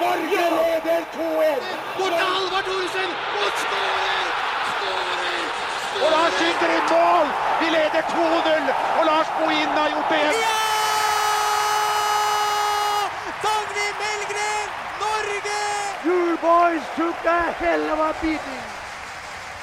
Norge 0.00 0.44
leder 0.58 1.02
2-1! 1.14 1.62
Bort 1.98 2.12
til 2.18 2.26
Halvard 2.34 2.64
Thoresen! 2.68 3.10
Og 3.42 3.50
skårer! 3.62 4.26
Og 6.04 6.10
Lars 6.14 6.32
skyter 6.38 6.70
i 6.78 6.80
mål! 6.90 7.26
Vi 7.60 7.66
leder 7.76 8.02
2-0, 8.10 8.72
og 8.98 9.04
Lars 9.10 9.28
Bohinen 9.38 9.76
har 9.80 9.88
gjort 9.88 10.08
det 10.10 10.20
igjen! 10.20 10.34
Dagny 13.44 13.88
Melgren, 14.02 14.68
Norge! 15.02 15.60
You 16.06 16.36
boys 16.46 16.84
took 16.96 17.24
a 17.24 17.42
hell 17.62 17.90
of 17.92 17.98
a 17.98 18.12
beating! 18.20 18.73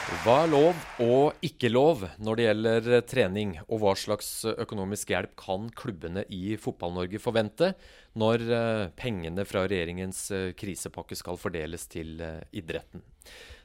Hva 0.02 0.40
er 0.44 0.50
lov 0.50 0.80
og 1.04 1.44
ikke 1.46 1.70
lov 1.70 2.02
når 2.26 2.38
det 2.38 2.46
gjelder 2.46 2.88
eh, 2.98 3.04
trening, 3.06 3.52
og 3.70 3.84
hva 3.84 3.92
slags 3.98 4.30
økonomisk 4.50 5.14
hjelp 5.14 5.36
kan 5.38 5.68
klubbene 5.78 6.24
i 6.34 6.56
Fotball-Norge 6.58 7.22
forvente 7.22 7.70
når 8.18 8.44
eh, 8.58 8.86
pengene 8.98 9.46
fra 9.46 9.64
regjeringens 9.68 10.24
eh, 10.34 10.48
krisepakke 10.58 11.18
skal 11.20 11.38
fordeles 11.42 11.86
til 11.92 12.18
idretten? 12.50 13.06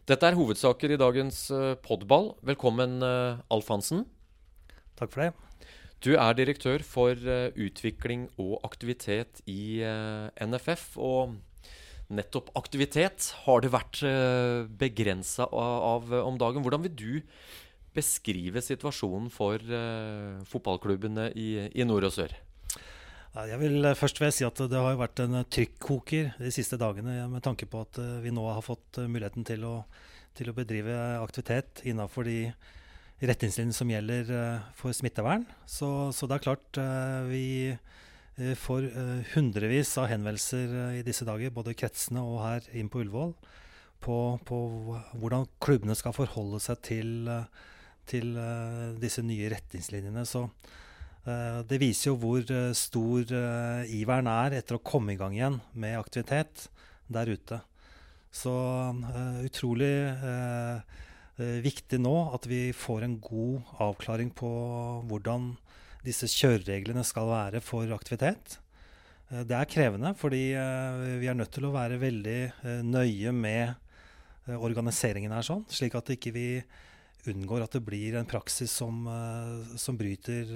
Dette 0.06 0.28
er 0.28 0.36
hovedsaker 0.36 0.92
i 0.92 1.00
dagens 1.00 1.40
podball. 1.82 2.34
Velkommen, 2.46 3.00
Alf 3.02 3.72
Hansen. 3.72 4.04
Takk 5.00 5.16
for 5.16 5.24
det. 5.24 5.32
Du 6.04 6.12
er 6.14 6.36
direktør 6.38 6.84
for 6.86 7.18
utvikling 7.58 8.28
og 8.38 8.60
aktivitet 8.68 9.40
i 9.50 9.82
NFF. 10.46 10.92
og 11.00 11.40
nettopp 12.12 12.52
aktivitet 12.58 13.30
har 13.44 13.62
det 13.62 13.72
vært 13.74 14.02
eh, 14.06 14.64
begrensa 14.78 15.48
av, 15.50 16.12
om 16.22 16.38
dagen. 16.38 16.62
Hvordan 16.64 16.84
vil 16.86 16.96
du 16.96 17.12
beskrive 17.96 18.60
situasjonen 18.60 19.30
for 19.32 19.56
uh, 19.72 20.36
fotballklubbene 20.44 21.30
i, 21.32 21.46
i, 21.72 21.84
nord 21.88 22.04
og 22.04 22.12
sør? 22.12 22.34
Jeg 23.36 23.60
vil 23.62 23.88
eh, 23.88 23.96
først 23.96 24.20
vil 24.20 24.34
si 24.36 24.44
at 24.44 24.60
Det 24.68 24.80
har 24.80 24.98
vært 25.00 25.22
en 25.24 25.40
trykkoker 25.48 26.34
de 26.36 26.52
siste 26.52 26.76
dagene 26.80 27.22
med 27.32 27.44
tanke 27.44 27.68
på 27.68 27.80
at 27.86 28.00
vi 28.20 28.34
nå 28.36 28.44
har 28.50 28.64
fått 28.64 29.00
muligheten 29.00 29.48
til 29.48 29.64
å, 29.64 29.74
til 30.36 30.52
å 30.52 30.56
bedrive 30.56 30.96
aktivitet 31.22 31.86
innenfor 31.88 32.28
de 32.28 32.52
retningslinjene 33.24 33.76
som 33.76 33.88
gjelder 33.88 34.32
for 34.76 34.92
smittevern. 34.92 35.46
Så, 35.64 36.12
så 36.12 36.28
det 36.28 36.36
er 36.36 36.48
klart 36.50 36.80
vi 37.30 37.46
Eh, 37.72 38.05
får 38.36 38.84
eh, 38.90 39.28
hundrevis 39.32 39.94
av 39.96 40.10
henvendelser 40.10 40.72
eh, 40.76 40.98
i 40.98 41.04
disse 41.06 41.24
dager, 41.24 41.54
både 41.54 41.76
kretsene 41.78 42.20
og 42.20 42.42
her 42.44 42.66
inn 42.76 42.90
på 42.92 43.00
Ullevål, 43.00 43.32
på, 44.04 44.16
på 44.44 44.58
hvordan 45.16 45.46
klubbene 45.64 45.96
skal 45.96 46.12
forholde 46.12 46.60
seg 46.60 46.82
til, 46.84 47.30
til 48.06 48.36
disse 49.00 49.24
nye 49.24 49.48
retningslinjene. 49.50 50.26
Så 50.28 50.44
det 51.66 51.80
viser 51.82 52.12
jo 52.12 52.18
hvor 52.22 52.44
stor 52.76 53.32
iveren 53.90 54.28
er 54.30 54.54
etter 54.60 54.76
å 54.76 54.84
komme 54.84 55.16
i 55.16 55.18
gang 55.18 55.34
igjen 55.34 55.56
med 55.74 55.96
aktivitet 55.98 56.68
der 57.10 57.32
ute. 57.32 57.58
Så 58.30 58.52
utrolig 59.48 59.90
viktig 61.64 61.98
nå 62.04 62.14
at 62.36 62.46
vi 62.46 62.68
får 62.76 63.08
en 63.08 63.16
god 63.24 63.74
avklaring 63.88 64.30
på 64.38 64.52
hvordan 65.08 65.56
disse 66.06 66.28
kjørereglene 66.30 67.02
skal 67.06 67.28
være 67.30 67.60
for 67.64 67.90
aktivitet. 67.94 68.58
Eh, 69.30 69.42
det 69.46 69.56
er 69.56 69.70
krevende, 69.70 70.14
fordi 70.18 70.52
eh, 70.54 71.02
vi 71.20 71.30
er 71.30 71.38
nødt 71.38 71.54
til 71.54 71.68
å 71.68 71.74
være 71.74 72.00
veldig 72.02 72.40
eh, 72.46 72.82
nøye 72.86 73.34
med 73.34 73.82
organiseringen 74.46 75.32
her, 75.34 75.42
sånn, 75.42 75.64
slik 75.66 75.96
at 75.98 76.12
ikke 76.14 76.30
vi 76.30 76.48
unngår 77.26 77.64
at 77.64 77.72
det 77.74 77.80
blir 77.82 78.14
en 78.14 78.28
praksis 78.30 78.70
som, 78.70 79.00
som 79.74 79.96
bryter 79.98 80.52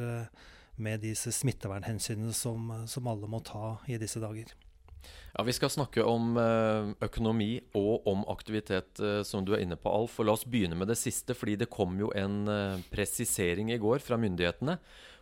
med 0.78 1.02
disse 1.02 1.32
smittevernhensynene 1.34 2.30
som, 2.30 2.70
som, 2.86 3.08
alle 3.10 3.26
må 3.26 3.40
ta 3.42 3.80
i 3.90 3.98
disse 3.98 4.22
dager. 4.22 4.54
Ja, 5.34 5.42
Vi 5.42 5.56
skal 5.58 5.74
snakke 5.74 6.06
om 6.06 6.38
økonomi 7.02 7.56
og 7.74 8.06
om 8.14 8.22
aktivitet, 8.30 9.02
som 9.26 9.42
du 9.42 9.56
er 9.56 9.66
inne 9.66 9.74
på, 9.74 9.90
Alf. 9.90 10.20
Og 10.22 10.30
la 10.30 10.38
oss 10.38 10.46
begynne 10.46 10.78
med 10.78 10.94
det 10.94 11.00
siste, 11.02 11.34
fordi 11.34 11.58
det 11.58 11.72
kom 11.74 11.98
jo 11.98 12.14
en 12.14 12.44
presisering 12.94 13.74
i 13.74 13.82
går 13.82 14.06
fra 14.06 14.22
myndighetene 14.22 14.78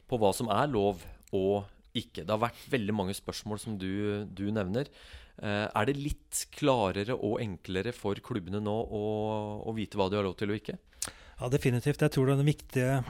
på 0.09 0.19
hva 0.21 0.33
som 0.37 0.51
er 0.53 0.71
lov 0.73 1.05
og 1.37 1.69
ikke. 1.97 2.25
Det 2.25 2.33
har 2.33 2.43
vært 2.43 2.67
veldig 2.73 2.95
mange 2.97 3.17
spørsmål 3.17 3.61
som 3.63 3.79
du, 3.81 4.25
du 4.27 4.49
nevner. 4.55 4.91
Eh, 5.39 5.67
er 5.71 5.87
det 5.87 5.95
litt 5.99 6.45
klarere 6.57 7.15
og 7.15 7.39
enklere 7.43 7.93
for 7.95 8.19
klubbene 8.25 8.61
nå 8.63 8.75
å, 8.75 9.03
å, 9.63 9.75
vite 9.77 9.99
hva 9.99 10.09
de 10.11 10.19
har 10.19 10.27
lov 10.27 10.35
til 10.39 10.51
og 10.51 10.59
ikke? 10.59 10.79
Ja, 11.39 11.51
definitivt. 11.53 12.03
Jeg 12.03 12.15
tror 12.15 12.33
den 12.33 12.47
viktige 12.47 13.03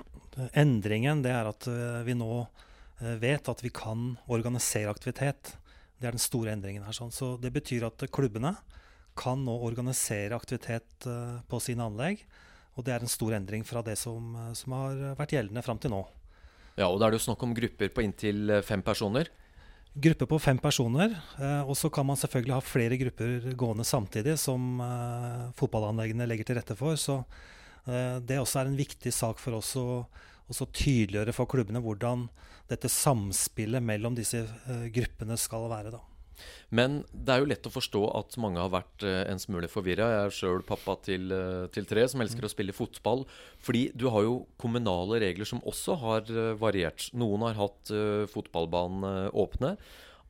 endringen 0.52 1.22
det 1.24 1.32
er 1.32 1.48
at 1.48 1.68
eh, 1.70 2.02
vi 2.04 2.16
nå 2.18 2.32
eh, 2.42 3.16
vet 3.22 3.48
at 3.48 3.64
vi 3.64 3.72
kan 3.72 4.12
organisere 4.28 4.92
aktivitet. 4.92 5.54
Det 5.98 6.10
er 6.10 6.14
den 6.14 6.22
store 6.22 6.52
endringen 6.52 6.84
her. 6.84 6.96
Sånn. 6.96 7.14
Så 7.14 7.36
det 7.40 7.54
betyr 7.54 7.88
at 7.88 8.04
klubbene 8.12 8.54
kan 9.18 9.40
nå 9.42 9.56
organisere 9.66 10.36
aktivitet 10.36 11.08
på 11.50 11.58
sine 11.58 11.88
anlegg. 11.88 12.20
Og 12.78 12.84
det 12.86 12.92
er 12.94 13.02
en 13.02 13.10
stor 13.10 13.34
endring 13.34 13.64
fra 13.66 13.82
det 13.82 13.96
som, 13.98 14.36
som 14.54 14.76
har 14.76 15.00
vært 15.18 15.34
gjeldende 15.34 15.64
fram 15.66 15.80
til 15.82 15.90
nå. 15.90 16.04
Ja, 16.78 16.86
og 16.86 17.00
Da 17.00 17.08
er 17.08 17.12
det 17.12 17.18
jo 17.18 17.26
snakk 17.26 17.42
om 17.42 17.56
grupper 17.56 17.90
på 17.90 18.04
inntil 18.06 18.50
eh, 18.54 18.62
fem 18.62 18.82
personer? 18.86 19.26
Gruppe 19.98 20.28
på 20.30 20.38
fem 20.38 20.58
personer. 20.62 21.16
Eh, 21.40 21.62
og 21.66 21.74
så 21.76 21.90
kan 21.90 22.06
man 22.06 22.18
selvfølgelig 22.20 22.54
ha 22.54 22.62
flere 22.62 22.98
grupper 23.00 23.48
gående 23.58 23.86
samtidig, 23.88 24.36
som 24.38 24.78
eh, 24.84 25.48
fotballanleggene 25.58 26.28
legger 26.30 26.46
til 26.46 26.60
rette 26.60 26.78
for. 26.78 26.94
Så 26.96 27.22
det 27.88 28.36
også 28.36 28.58
er 28.60 28.68
en 28.68 28.76
viktig 28.76 29.08
sak 29.16 29.38
for 29.40 29.56
oss 29.56 29.70
å 29.80 30.66
tydeliggjøre 30.76 31.32
for 31.32 31.48
klubbene 31.48 31.80
hvordan 31.80 32.26
dette 32.68 32.90
samspillet 32.92 33.80
mellom 33.80 34.12
disse 34.18 34.42
gruppene 34.92 35.38
skal 35.40 35.64
være. 35.72 35.94
da. 35.94 36.02
Men 36.68 37.00
det 37.12 37.32
er 37.32 37.40
jo 37.40 37.48
lett 37.48 37.66
å 37.68 37.72
forstå 37.72 38.02
at 38.18 38.36
mange 38.40 38.60
har 38.60 38.72
vært 38.72 39.04
uh, 39.06 39.22
en 39.30 39.40
smule 39.40 39.70
forvirra. 39.72 40.08
Jeg 40.12 40.26
er 40.26 40.34
sjøl 40.36 40.64
pappa 40.68 40.98
til, 41.04 41.30
uh, 41.32 41.64
til, 41.72 41.86
tre 41.88 42.04
som 42.10 42.20
elsker 42.20 42.44
mm. 42.44 42.48
å 42.48 42.52
spille 42.52 42.76
fotball. 42.76 43.24
Fordi 43.64 43.86
du 43.96 44.08
har 44.12 44.26
jo 44.26 44.42
kommunale 44.60 45.20
regler 45.24 45.48
som 45.48 45.62
også 45.64 45.96
har 46.02 46.28
uh, 46.28 46.52
variert. 46.60 47.08
Noen 47.16 47.46
har 47.46 47.56
hatt 47.58 47.92
fotballbanen 48.32 49.32
åpne. 49.32 49.72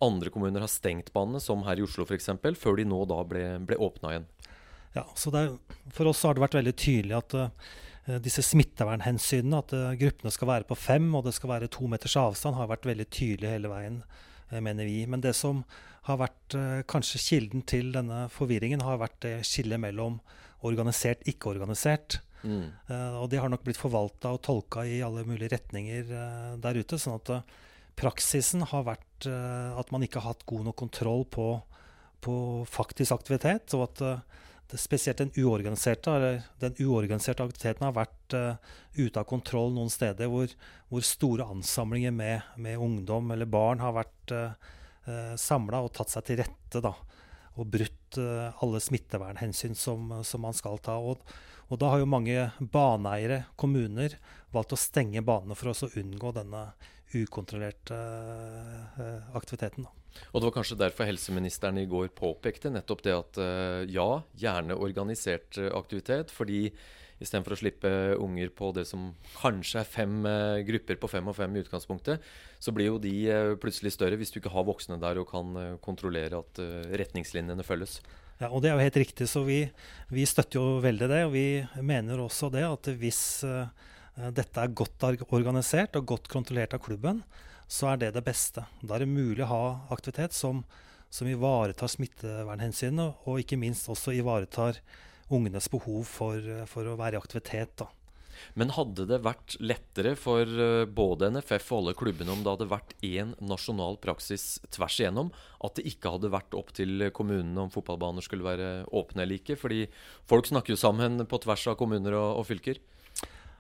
Andre 0.05 0.31
kommuner 0.31 0.63
har 0.63 0.71
stengt 0.71 1.11
banene, 1.15 1.41
som 1.43 1.65
her 1.67 1.81
i 1.81 1.83
Oslo 1.83 2.05
f.eks., 2.07 2.31
før 2.61 2.79
de 2.79 2.87
nå 2.87 3.01
da 3.11 3.19
ble, 3.27 3.43
ble 3.67 3.79
åpna 3.83 4.15
igjen. 4.15 4.29
Ja, 4.95 5.05
så 5.19 5.33
er, 5.35 5.51
For 5.95 6.11
oss 6.11 6.23
har 6.27 6.37
det 6.37 6.45
vært 6.45 6.57
veldig 6.61 6.75
tydelig 6.79 7.17
at 7.19 7.35
disse 8.25 8.45
smittevernhensynene, 8.47 9.59
at 9.59 9.75
gruppene 10.01 10.33
skal 10.33 10.53
være 10.53 10.69
på 10.71 10.79
fem 10.79 11.11
og 11.19 11.27
det 11.27 11.35
skal 11.37 11.51
være 11.57 11.71
to 11.75 11.91
meters 11.91 12.15
avstand, 12.21 12.57
har 12.57 12.71
vært 12.71 12.87
veldig 12.89 13.09
tydelig 13.11 13.51
hele 13.51 13.73
veien, 13.73 13.99
mener 14.51 14.89
vi. 14.89 15.03
Men 15.11 15.23
det 15.25 15.35
som 15.37 15.65
har 16.09 16.21
vært 16.23 16.57
eh, 16.57 16.81
kanskje 16.89 17.21
kilden 17.21 17.65
til 17.69 17.93
denne 17.95 18.27
forvirringen, 18.33 18.85
har 18.85 19.01
vært 19.03 19.21
det 19.27 19.35
skillet 19.47 19.81
mellom 19.83 20.19
organisert 20.67 21.23
ikke-organisert. 21.29 22.21
Mm. 22.43 22.71
Uh, 22.87 23.17
og 23.19 23.29
det 23.33 23.41
har 23.43 23.51
nok 23.51 23.65
blitt 23.67 23.81
forvalta 23.81 24.31
og 24.35 24.45
tolka 24.47 24.85
i 24.87 25.01
alle 25.03 25.25
mulige 25.27 25.57
retninger 25.57 26.13
uh, 26.13 26.53
der 26.63 26.79
ute. 26.79 26.99
sånn 26.99 27.19
at 27.19 27.33
uh, 27.35 27.57
praksisen 27.99 28.63
har 28.71 28.85
vært 28.87 29.05
at 29.27 29.89
man 29.91 30.05
ikke 30.07 30.21
har 30.23 30.37
hatt 30.37 30.45
god 30.47 30.69
nok 30.69 30.77
kontroll 30.79 31.25
på, 31.27 31.49
på 32.23 32.35
faktisk 32.71 33.17
aktivitet. 33.17 33.75
Og 33.75 33.89
at 33.89 34.03
spesielt 34.77 35.23
den 35.23 35.31
uorganiserte, 35.41 36.43
den 36.61 36.75
uorganiserte 36.85 37.45
aktiviteten 37.47 37.87
har 37.87 37.95
vært 37.97 38.35
ute 38.99 39.21
av 39.21 39.25
kontroll 39.25 39.73
noen 39.73 39.89
steder 39.93 40.29
hvor, 40.29 40.51
hvor 40.91 41.05
store 41.07 41.47
ansamlinger 41.49 42.13
med, 42.13 42.51
med, 42.61 42.77
ungdom 42.77 43.31
eller 43.33 43.49
barn 43.49 43.81
har 43.81 43.95
vært 43.97 44.35
uh, 44.35 45.33
samla 45.41 45.81
og 45.85 45.95
tatt 45.97 46.13
seg 46.13 46.27
til 46.29 46.41
rette. 46.43 46.83
da, 46.85 46.93
Og 47.57 47.71
brutt 47.73 48.19
uh, 48.21 48.51
alle 48.65 48.83
smittevernhensyn 48.83 49.79
som, 49.79 50.13
som, 50.21 50.45
man 50.45 50.57
skal 50.57 50.81
ta. 50.85 50.99
Og, 51.01 51.25
og, 51.69 51.79
da 51.81 51.95
har 51.95 52.03
jo 52.03 52.11
mange 52.11 52.51
baneeiere, 52.59 53.45
kommuner, 53.57 54.19
valgt 54.53 54.77
å 54.77 54.81
stenge 54.81 55.25
banene 55.25 55.57
for 55.59 55.73
å 55.73 55.93
unngå 56.01 56.35
denne 56.37 56.69
ukontrollerte 57.17 57.95
eh, 58.99 59.37
aktiviteten. 59.37 59.85
da. 59.85 59.98
Og 60.33 60.41
Det 60.41 60.49
var 60.49 60.57
kanskje 60.59 60.79
derfor 60.81 61.09
helseministeren 61.09 61.81
i 61.81 61.89
går 61.89 62.13
påpekte 62.17 62.73
nettopp 62.73 63.03
det 63.07 63.17
at 63.17 63.41
eh, 63.43 63.83
ja, 63.93 64.23
gjerne 64.39 64.77
organisert 64.77 65.59
eh, 65.61 65.73
aktivitet. 65.75 66.33
fordi 66.35 66.69
Istedenfor 67.19 67.57
å 67.57 67.59
slippe 67.59 67.91
unger 68.23 68.53
på 68.55 68.69
det 68.77 68.85
som 68.87 69.09
kanskje 69.41 69.81
er 69.81 69.89
fem 69.91 70.21
eh, 70.29 70.61
grupper 70.69 71.01
på 71.03 71.11
fem 71.11 71.27
og 71.27 71.35
fem 71.35 71.57
i 71.57 71.65
utgangspunktet, 71.65 72.23
så 72.63 72.75
blir 72.75 72.93
jo 72.93 73.01
de 73.03 73.57
plutselig 73.59 73.97
større 73.97 74.15
hvis 74.21 74.31
du 74.31 74.39
ikke 74.39 74.53
har 74.55 74.67
voksne 74.69 75.01
der 75.03 75.19
og 75.19 75.27
kan 75.33 75.57
kontrollere 75.83 76.39
at 76.39 76.61
retningslinjene 76.95 77.67
følges. 77.67 77.99
Ja, 78.39 78.53
og 78.53 78.63
Det 78.63 78.71
er 78.71 78.79
jo 78.79 78.87
helt 78.87 79.01
riktig. 79.03 79.27
så 79.27 79.43
Vi, 79.43 79.65
vi 80.15 80.29
støtter 80.31 80.61
jo 80.61 80.79
veldig 80.85 81.09
det. 81.11 81.25
og 81.27 81.35
Vi 81.35 81.67
mener 81.83 82.23
også 82.23 82.53
det 82.55 82.63
at 82.63 82.87
hvis 82.87 83.43
dette 84.39 84.63
er 84.63 84.79
godt 84.79 85.03
organisert 85.35 85.99
og 85.99 86.07
godt 86.07 86.31
kontrollert 86.31 86.79
av 86.79 86.83
klubben, 86.87 87.25
så 87.69 87.93
er 87.93 88.01
det 88.01 88.15
det 88.17 88.25
beste. 88.27 88.65
Da 88.81 88.97
er 88.97 89.05
det 89.05 89.13
mulig 89.13 89.45
å 89.45 89.53
ha 89.53 89.65
aktivitet 89.95 90.37
som, 90.37 90.65
som 91.13 91.29
ivaretar 91.29 91.93
smittevernhensynene, 91.93 93.13
og 93.29 93.45
ikke 93.45 93.61
minst 93.61 93.91
også 93.93 94.17
ivaretar 94.17 94.81
ungenes 95.29 95.69
behov 95.71 96.09
for, 96.09 96.43
for 96.71 96.89
å 96.89 96.97
være 96.99 97.19
i 97.19 97.21
aktivitet. 97.21 97.77
Da. 97.77 97.91
Men 98.59 98.73
hadde 98.75 99.07
det 99.11 99.21
vært 99.25 99.57
lettere 99.61 100.15
for 100.19 100.47
eh, 100.47 100.85
både 100.87 101.31
NFF 101.35 101.73
og 101.73 101.81
alle 101.81 101.95
klubbene 101.99 102.33
om 102.33 102.45
det 102.45 102.55
hadde 102.55 102.71
vært 102.71 102.95
én 103.05 103.35
nasjonal 103.45 103.99
praksis 104.03 104.59
tvers 104.75 104.99
igjennom? 105.01 105.33
At 105.65 105.79
det 105.79 105.87
ikke 105.91 106.15
hadde 106.15 106.33
vært 106.33 106.57
opp 106.59 106.73
til 106.77 107.09
kommunene 107.15 107.67
om 107.67 107.73
fotballbaner 107.75 108.25
skulle 108.25 108.47
være 108.47 108.71
åpne 108.89 109.25
eller 109.25 109.43
ikke? 109.43 109.59
Fordi 109.61 109.85
folk 110.31 110.49
snakker 110.49 110.75
jo 110.75 110.81
sammen 110.81 111.21
på 111.29 111.43
tvers 111.45 111.69
av 111.73 111.79
kommuner 111.81 112.17
og, 112.19 112.41
og 112.43 112.49
fylker. 112.49 112.81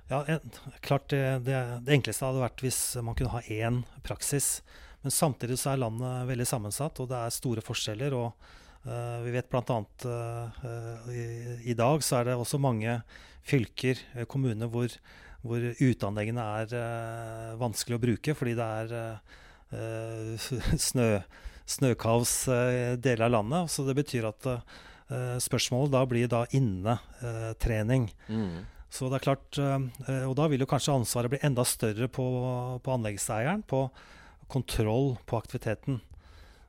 Ja, 0.08 0.24
klart 0.80 1.10
det, 1.12 1.22
det, 1.44 1.56
det, 1.84 1.92
enkleste 1.92 2.24
hadde 2.24 2.40
vært 2.40 2.62
hvis 2.64 2.80
man 3.04 3.16
kunne 3.16 3.34
ha 3.34 3.42
én 3.52 3.82
praksis. 4.06 4.62
Men 5.04 5.12
samtidig 5.12 5.58
så 5.60 5.74
er 5.74 5.82
landet 5.82 6.28
veldig 6.30 6.46
sammensatt, 6.48 7.00
og 7.02 7.10
det 7.10 7.18
er 7.20 7.34
store 7.34 7.64
forskjeller. 7.64 8.16
og 8.16 8.32
uh, 8.88 9.18
Vi 9.26 9.34
vet 9.36 9.50
bl.a. 9.52 9.76
Uh, 10.04 11.10
i, 11.12 11.24
i 11.70 11.76
dag 11.76 12.04
så 12.04 12.18
er 12.18 12.30
det 12.30 12.38
også 12.40 12.60
mange 12.62 12.96
fylker, 13.46 14.00
uh, 14.16 14.24
kommuner, 14.24 14.70
hvor, 14.72 14.96
hvor 15.44 15.68
uteanleggene 15.76 16.46
er 16.62 16.72
uh, 16.72 17.52
vanskelig 17.60 17.98
å 17.98 18.02
bruke 18.08 18.36
fordi 18.38 18.56
det 18.58 18.70
er 18.80 18.96
snø, 20.88 21.10
snøkaos 21.68 22.34
uh, 22.48 22.96
deler 22.96 23.28
av 23.28 23.36
landet. 23.36 23.76
Så 23.76 23.84
det 23.84 23.98
betyr 24.00 24.32
at 24.32 24.52
spørsmålet 25.40 25.92
da 25.92 26.00
blir 26.04 26.28
da 26.28 26.42
innetrening. 26.52 28.10
Mm. 28.28 28.58
Så 28.88 29.10
det 29.12 29.18
er 29.18 29.24
klart, 29.26 29.58
Og 30.24 30.32
da 30.38 30.46
vil 30.48 30.62
jo 30.62 30.66
kanskje 30.68 30.94
ansvaret 30.96 31.28
bli 31.28 31.40
enda 31.44 31.60
større 31.68 32.06
på, 32.08 32.24
på 32.80 32.92
anleggseieren. 32.94 33.60
på 33.68 33.82
kontroll 34.48 35.16
på 35.26 35.38
aktiviteten. 35.38 36.00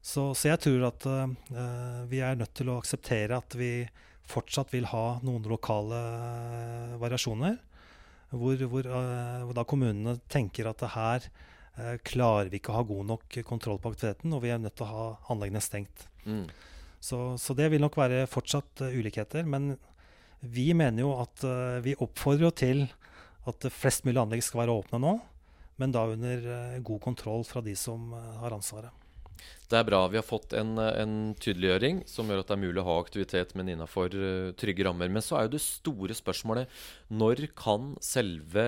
Så, 0.01 0.29
så 0.35 0.51
jeg 0.51 0.61
tror 0.63 0.85
at 0.91 1.07
uh, 1.07 2.05
vi 2.11 2.21
er 2.23 2.37
nødt 2.39 2.53
til 2.55 2.71
å 2.71 2.77
akseptere 2.79 3.39
at 3.39 3.55
vi 3.59 3.87
fortsatt 4.29 4.71
vil 4.75 4.87
ha 4.91 5.19
noen 5.25 5.47
lokale 5.49 5.99
uh, 5.99 6.95
variasjoner. 7.01 7.57
Hvor, 8.29 8.61
hvor, 8.69 8.85
uh, 8.87 9.45
hvor, 9.47 9.55
da 9.57 9.65
kommunene 9.67 10.19
tenker 10.31 10.69
at 10.69 10.83
det 10.83 10.95
her 10.95 11.31
klarer 12.03 12.49
vi 12.51 12.57
ikke 12.59 12.73
å 12.73 12.75
ha 12.75 12.81
god 12.83 13.05
nok 13.07 13.35
kontroll 13.47 13.77
på 13.79 13.93
aktiviteten, 13.93 14.33
og 14.35 14.41
vi 14.43 14.49
er 14.51 14.57
nødt 14.59 14.73
til 14.75 14.83
å 14.83 14.89
ha 14.89 15.03
anleggene 15.31 15.61
stengt. 15.63 16.01
Mm. 16.25 16.49
Så, 16.99 17.37
så, 17.39 17.55
det 17.55 17.69
vil 17.71 17.79
nok 17.79 17.95
være 17.95 18.25
fortsatt 18.27 18.83
ulikheter. 18.83 19.47
Men 19.47 19.77
vi 20.41 20.71
mener 20.73 21.03
jo 21.03 21.11
at 21.19 21.43
vi 21.83 21.97
oppfordrer 21.99 22.53
til 22.55 22.85
at 23.49 23.65
flest 23.73 24.05
mulig 24.07 24.21
anlegg 24.21 24.43
skal 24.45 24.63
være 24.63 24.77
åpne 24.79 25.01
nå 25.03 25.17
men 25.79 25.93
da 25.95 26.05
under 26.11 26.47
eh, 26.53 26.79
god 26.83 27.01
kontroll 27.01 27.45
fra 27.47 27.63
de 27.63 27.75
som 27.79 28.11
eh, 28.13 28.31
har 28.41 28.55
ansvaret. 28.55 28.91
Det 29.69 29.77
er 29.77 29.85
bra. 29.87 30.01
Vi 30.11 30.17
har 30.17 30.25
fått 30.25 30.51
en, 30.57 30.73
en, 30.81 31.13
tydeliggjøring 31.39 32.01
som 32.09 32.27
gjør 32.27 32.41
at 32.41 32.49
det 32.49 32.55
er 32.57 32.61
mulig 32.65 32.81
å 32.81 32.87
ha 32.89 32.95
aktivitet, 32.99 33.53
men 33.55 33.69
innafor 33.71 34.11
trygge 34.59 34.83
rammer. 34.83 35.11
Men 35.13 35.23
så 35.23 35.37
er 35.37 35.45
jo 35.45 35.53
det 35.53 35.61
store 35.63 36.17
spørsmålet 36.17 36.81
når 37.13 37.45
kan 37.55 37.93
selve 38.03 38.65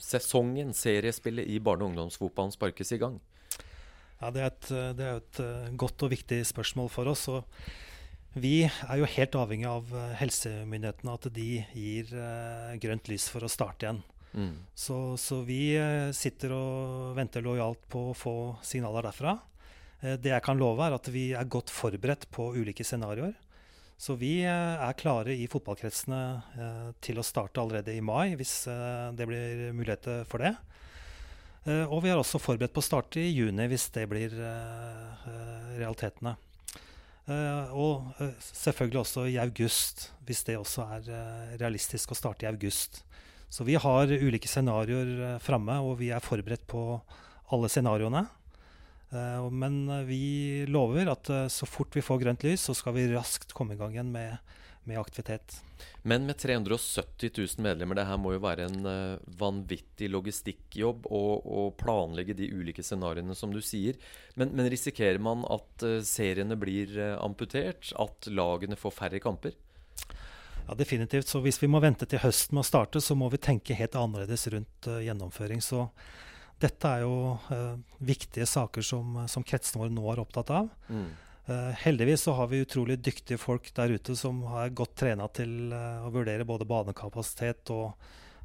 sesongen, 0.00 0.72
seriespillet 0.76 1.50
i 1.50 1.58
barne- 1.60 1.84
og 1.84 1.92
ungdomsfotballen, 1.92 2.54
sparkes 2.54 2.94
i 2.96 3.00
gang? 3.02 3.18
Ja, 4.22 4.30
Det 4.30 4.40
er 4.40 4.48
et, 4.48 4.70
det 4.96 5.10
er 5.10 5.20
et 5.20 5.42
godt 5.82 6.06
og 6.06 6.14
viktig 6.14 6.40
spørsmål 6.48 6.88
for 6.94 7.10
oss. 7.12 7.26
og 7.28 7.44
Vi 8.38 8.62
er 8.68 9.00
jo 9.00 9.08
helt 9.10 9.34
avhengig 9.34 9.66
av 9.66 9.90
helsemyndighetene, 10.20 11.14
at 11.18 11.28
de 11.34 11.50
gir 11.74 12.12
eh, 12.14 12.78
grønt 12.82 13.10
lys 13.10 13.26
for 13.32 13.42
å 13.42 13.50
starte 13.50 13.88
igjen. 13.88 14.02
Mm. 14.32 14.56
Så, 14.74 15.16
så, 15.16 15.40
vi 15.42 15.74
eh, 15.74 16.10
sitter 16.14 16.54
og 16.54 17.14
venter 17.18 17.42
lojalt 17.42 17.82
på 17.90 18.10
å 18.10 18.16
få 18.16 18.34
signaler 18.62 19.08
derfra. 19.08 19.36
Eh, 20.00 20.16
det 20.22 20.34
jeg 20.34 20.44
kan 20.46 20.58
love, 20.60 20.86
er 20.86 20.96
at 20.96 21.10
vi 21.10 21.30
er 21.34 21.50
godt 21.50 21.72
forberedt 21.74 22.28
på 22.34 22.52
ulike 22.54 22.86
scenarioer. 22.86 23.34
Så 24.00 24.14
vi 24.20 24.38
eh, 24.46 24.84
er 24.86 24.98
klare 25.00 25.34
i 25.34 25.48
fotballkretsene 25.50 26.20
til 27.04 27.20
å 27.20 27.26
starte 27.26 27.60
allerede 27.62 27.94
i 27.94 28.04
mai, 28.04 28.36
hvis 28.38 28.64
det 29.18 29.26
blir 29.28 29.70
muligheter 29.76 30.24
for 30.28 30.42
det. 30.44 30.54
Og 31.92 31.98
vi 32.00 32.08
er 32.08 32.16
også 32.16 32.40
forberedt 32.40 32.72
på 32.72 32.80
å 32.80 32.86
starte 32.86 33.20
i 33.20 33.34
juni, 33.34 33.66
hvis 33.68 33.90
det 33.92 34.06
blir 34.08 34.32
realitetene. 35.76 36.32
Og 37.30 38.10
selvfølgelig 38.42 39.00
også 39.02 39.26
i 39.30 39.38
august, 39.38 40.08
hvis 40.26 40.42
det 40.48 40.56
også 40.58 40.86
er 40.96 41.10
realistisk 41.60 42.10
å 42.10 42.18
starte 42.18 42.46
i 42.46 42.50
august. 42.50 43.02
Så 43.50 43.66
vi 43.66 43.76
har 43.78 44.10
ulike 44.10 44.50
scenarioer 44.50 45.12
eh, 45.26 45.38
framme, 45.42 45.78
og 45.82 45.98
vi 46.02 46.12
er 46.14 46.22
forberedt 46.22 46.66
på 46.70 46.84
alle 47.54 47.70
scenarioene. 47.70 48.26
Men 49.50 49.80
vi 50.06 50.62
lover 50.70 51.08
at 51.10 51.26
så 51.50 51.66
fort 51.66 51.96
vi 51.98 52.04
får 52.06 52.20
grønt 52.22 52.44
lys, 52.46 52.62
så 52.68 52.76
skal 52.78 52.94
vi 52.94 53.08
raskt 53.10 53.50
komme 53.58 53.74
i 53.74 53.80
gang 53.80 53.96
igjen 53.96 54.12
med, 54.14 54.36
med 54.88 55.00
aktivitet. 55.00 55.58
Men 56.02 56.26
med 56.28 56.38
370 56.40 57.30
000 57.36 57.64
medlemmer, 57.64 57.98
det 57.98 58.06
her 58.08 58.20
må 58.20 58.34
jo 58.34 58.42
være 58.44 58.66
en 58.68 58.86
uh, 58.88 59.32
vanvittig 59.40 60.10
logistikkjobb 60.10 61.08
å 61.10 61.64
planlegge 61.80 62.36
de 62.38 62.50
ulike 62.52 62.84
scenarioene, 62.84 63.36
som 63.36 63.52
du 63.54 63.60
sier. 63.64 63.98
Men, 64.40 64.54
men 64.56 64.70
risikerer 64.72 65.20
man 65.22 65.44
at 65.48 65.84
seriene 66.06 66.56
blir 66.60 66.96
amputert? 67.20 67.92
At 68.00 68.28
lagene 68.30 68.78
får 68.80 68.96
færre 68.96 69.20
kamper? 69.22 69.56
Ja, 70.70 70.74
definitivt. 70.74 71.28
Så 71.28 71.40
hvis 71.40 71.62
vi 71.62 71.66
må 71.66 71.80
vente 71.82 72.06
til 72.06 72.20
høsten 72.22 72.54
med 72.54 72.62
å 72.62 72.68
starte, 72.68 73.00
så 73.02 73.16
må 73.18 73.26
vi 73.32 73.40
tenke 73.42 73.74
helt 73.74 73.96
annerledes 73.98 74.46
rundt 74.54 74.86
uh, 74.86 75.00
gjennomføring. 75.02 75.58
Så 75.64 75.88
dette 76.62 76.92
er 76.92 77.02
jo 77.02 77.14
uh, 77.48 77.74
viktige 77.98 78.46
saker 78.46 78.84
som, 78.86 79.16
som 79.26 79.42
kretsene 79.42 79.82
våre 79.82 79.94
nå 79.96 80.04
er 80.12 80.22
opptatt 80.22 80.52
av. 80.54 80.70
Mm. 80.86 81.08
Uh, 81.48 81.72
heldigvis 81.82 82.26
så 82.26 82.34
har 82.36 82.50
vi 82.50 82.62
utrolig 82.62 82.98
dyktige 83.02 83.40
folk 83.40 83.70
der 83.74 83.94
ute 83.96 84.16
som 84.18 84.42
er 84.60 84.74
godt 84.76 84.98
trena 85.02 85.26
til 85.32 85.72
å 85.72 86.10
vurdere 86.12 86.46
både 86.46 86.68
banekapasitet 86.68 87.72
og 87.74 87.94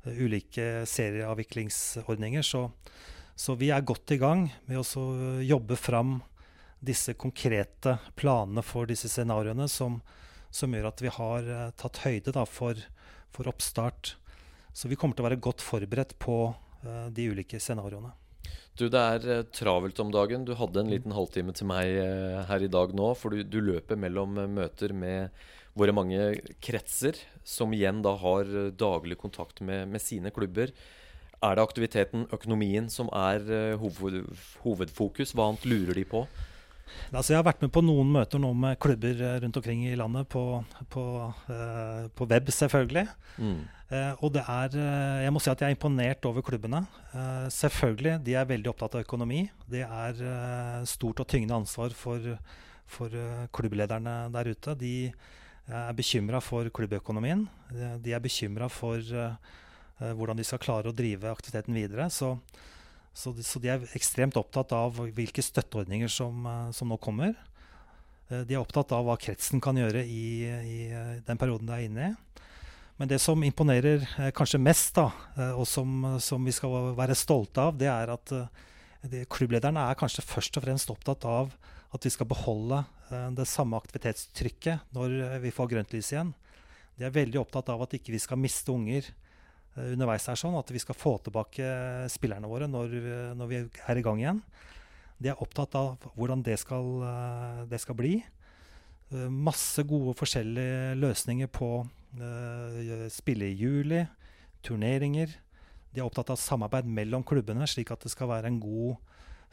ulike 0.05 0.85
serieavviklingsordninger. 0.87 2.45
Så, 2.45 2.69
så, 3.35 3.55
vi 3.59 3.71
er 3.73 3.85
godt 3.85 4.15
i 4.15 4.19
gang 4.21 4.47
med 4.69 4.81
å 4.81 5.05
jobbe 5.41 5.77
fram 5.79 6.19
disse 6.85 7.15
konkrete 7.17 7.97
planene 8.15 8.61
for 8.61 8.85
disse 8.89 9.09
scenarioene 9.09 9.65
som, 9.71 9.97
som 10.53 10.73
gjør 10.73 10.91
at 10.91 11.01
vi 11.01 11.13
har 11.15 11.49
tatt 11.81 12.03
høyde 12.05 12.45
for, 12.45 12.77
for, 13.33 13.49
oppstart. 13.49 14.13
Så 14.73 14.91
vi 14.91 14.99
kommer 14.99 15.17
til 15.17 15.25
å 15.25 15.29
være 15.31 15.41
godt 15.41 15.65
forberedt 15.65 16.13
på 16.21 16.37
de 16.85 17.31
ulike 17.31 17.57
scenarioene. 17.57 18.13
Du, 18.75 18.87
Det 18.91 19.01
er 19.01 19.27
uh, 19.27 19.45
travelt 19.55 19.99
om 20.03 20.11
dagen. 20.13 20.45
Du 20.47 20.53
hadde 20.57 20.81
en 20.81 20.91
liten 20.91 21.15
halvtime 21.15 21.55
til 21.55 21.69
meg 21.69 21.95
her 22.49 22.65
i 22.65 22.71
dag 22.71 22.95
nå. 22.97 23.13
For 23.19 23.33
du, 23.33 23.43
du 23.43 23.61
løper 23.63 23.99
mellom 23.99 24.35
møter 24.55 24.93
med 24.93 25.29
våre 25.75 25.95
mange 25.95 26.19
kretser, 26.63 27.17
som 27.43 27.73
igjen 27.75 28.01
da 28.03 28.13
har 28.19 28.47
daglig 28.79 29.17
kontakt 29.19 29.59
med, 29.59 29.89
med 29.91 30.03
sine 30.03 30.31
klubber. 30.31 30.71
Er 31.43 31.55
det 31.57 31.65
aktiviteten, 31.65 32.27
økonomien, 32.33 32.87
som 32.89 33.11
er 33.11 33.43
hoved, 33.81 34.21
hovedfokus? 34.63 35.35
Hva 35.35 35.49
annet 35.51 35.67
lurer 35.67 35.99
de 35.99 36.05
på? 36.07 36.23
Altså 37.11 37.33
jeg 37.33 37.39
har 37.39 37.47
vært 37.47 37.63
med 37.63 37.71
på 37.73 37.83
noen 37.85 38.11
møter 38.13 38.41
nå 38.41 38.51
med 38.57 38.79
klubber 38.81 39.21
eh, 39.21 39.37
rundt 39.43 39.57
omkring 39.59 39.85
i 39.87 39.95
landet, 39.99 40.27
på, 40.31 40.43
på, 40.91 41.05
uh, 41.49 42.05
på 42.15 42.27
web 42.29 42.51
selvfølgelig. 42.53 43.05
Mm. 43.37 43.63
Uh, 43.91 44.13
og 44.25 44.31
det 44.33 44.41
er 44.49 44.77
Jeg 45.25 45.33
må 45.33 45.41
si 45.43 45.51
at 45.51 45.61
jeg 45.61 45.73
er 45.73 45.77
imponert 45.77 46.25
over 46.25 46.45
klubbene. 46.45 46.83
Uh, 47.13 47.47
selvfølgelig, 47.53 48.19
de 48.25 48.37
er 48.37 48.49
veldig 48.49 48.71
opptatt 48.71 48.97
av 48.97 49.05
økonomi. 49.05 49.45
Det 49.69 49.85
er 49.85 50.21
stort 50.89 51.21
og 51.23 51.29
tyngende 51.29 51.57
ansvar 51.61 51.95
for, 51.97 52.35
for 52.85 53.17
klubblederne 53.55 54.17
der 54.33 54.51
ute. 54.51 54.77
De 54.79 54.95
er 55.65 55.97
bekymra 55.97 56.41
for 56.45 56.69
klubbøkonomien. 56.69 57.47
De 58.03 58.13
er 58.13 58.21
bekymra 58.21 58.69
for 58.69 59.01
hvordan 59.95 60.37
de 60.37 60.43
skal 60.45 60.59
klare 60.61 60.91
å 60.91 60.95
drive 60.95 61.31
aktiviteten 61.31 61.77
videre. 61.77 62.09
Så 62.13 62.35
så 63.15 63.31
de, 63.31 63.43
så 63.47 63.61
de, 63.63 63.71
er 63.71 63.83
ekstremt 63.95 64.35
opptatt 64.35 64.73
av 64.75 64.97
hvilke 65.15 65.43
støtteordninger 65.43 66.11
som, 66.11 66.45
eh, 66.51 66.71
som, 66.75 66.89
nå 66.91 66.97
kommer. 66.99 67.31
Eh, 68.27 68.43
de 68.43 68.57
er 68.57 68.59
opptatt 68.59 68.91
av 68.91 69.05
hva 69.07 69.15
kretsen 69.15 69.63
kan 69.63 69.79
gjøre 69.79 70.03
i, 70.03 70.25
i 70.43 70.79
eh, 70.91 71.13
den 71.23 71.39
perioden 71.39 71.69
de 71.69 71.77
er 71.77 71.85
inne 71.87 72.09
i. 72.09 72.41
Men 72.99 73.11
det 73.11 73.19
som 73.19 73.41
imponerer 73.43 74.03
kanskje 74.35 74.59
mest, 74.63 74.95
da, 74.95 75.09
og 75.57 75.65
som, 75.67 76.05
som, 76.23 76.45
vi 76.47 76.53
skal 76.55 76.93
være 76.95 77.17
stolte 77.19 77.59
av, 77.59 77.73
det 77.75 77.89
er 77.91 78.13
at 78.13 78.31
de, 78.31 79.25
klubblederne 79.27 79.83
er 79.83 79.97
kanskje 79.99 80.23
først 80.23 80.55
og 80.55 80.63
fremst 80.63 80.93
opptatt 80.93 81.27
av 81.27 81.51
at 81.91 82.07
vi 82.07 82.13
skal 82.13 82.29
beholde 82.31 82.79
det 83.35 83.49
samme 83.51 83.75
aktivitetstrykket 83.83 84.95
når 84.95 85.17
vi 85.43 85.51
får 85.51 85.73
grønt 85.73 85.91
lys 85.91 86.13
igjen. 86.13 86.31
De 86.95 87.03
er 87.03 87.11
veldig 87.19 87.41
opptatt 87.43 87.73
av 87.75 87.83
at 87.83 87.97
ikke 87.99 88.15
vi 88.15 88.23
skal 88.23 88.39
miste 88.39 88.71
unger 88.71 89.11
underveis 89.75 90.27
er 90.31 90.39
sånn 90.39 90.55
at 90.59 90.69
vi 90.71 90.79
skal 90.79 90.97
få 90.97 91.17
tilbake 91.25 91.65
spillerne 92.11 92.47
våre 92.47 92.69
når, 92.71 92.95
når 93.35 93.49
vi 93.51 93.59
er 93.63 93.99
i 93.99 94.03
gang 94.05 94.21
igjen. 94.21 94.41
De 95.21 95.31
er 95.31 95.41
opptatt 95.41 95.75
av 95.79 96.09
hvordan 96.15 96.43
det 96.43 96.57
skal, 96.59 96.87
eh, 97.07 97.61
det 97.71 97.79
skal 97.83 97.95
bli. 97.95 98.15
Eh, 99.13 99.29
masse 99.29 99.83
gode 99.87 100.15
forskjellige 100.17 100.95
løsninger 100.99 101.47
på 101.47 101.85
uh, 102.19 103.07
spille 103.11 103.51
i 103.51 103.57
juli, 103.59 104.05
turneringer. 104.63 105.31
De 105.91 106.01
er 106.01 106.07
opptatt 106.07 106.31
av 106.33 106.39
samarbeid 106.39 106.87
mellom 106.87 107.23
klubbene, 107.27 107.67
slik 107.67 107.91
at 107.91 108.03
det 108.03 108.11
skal 108.11 108.31
være 108.31 108.51
en 108.51 108.59
god 108.59 108.95